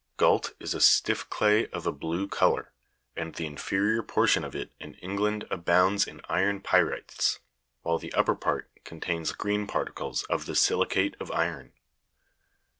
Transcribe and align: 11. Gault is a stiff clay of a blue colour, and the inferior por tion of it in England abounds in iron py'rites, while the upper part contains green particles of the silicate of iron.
11. 0.17 0.17
Gault 0.17 0.53
is 0.59 0.73
a 0.73 0.81
stiff 0.81 1.29
clay 1.29 1.67
of 1.67 1.85
a 1.85 1.91
blue 1.91 2.27
colour, 2.27 2.73
and 3.15 3.35
the 3.35 3.45
inferior 3.45 4.01
por 4.01 4.25
tion 4.25 4.43
of 4.43 4.55
it 4.55 4.71
in 4.79 4.95
England 4.95 5.45
abounds 5.51 6.07
in 6.07 6.21
iron 6.27 6.59
py'rites, 6.59 7.37
while 7.83 7.99
the 7.99 8.11
upper 8.13 8.33
part 8.33 8.71
contains 8.83 9.31
green 9.31 9.67
particles 9.67 10.23
of 10.23 10.47
the 10.47 10.55
silicate 10.55 11.15
of 11.19 11.29
iron. 11.29 11.73